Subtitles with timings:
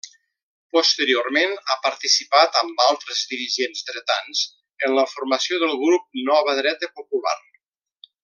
[0.75, 4.41] Posteriorment ha participat amb altres dirigents dretans
[4.89, 7.37] en la formació del grup Nova Dreta Popular.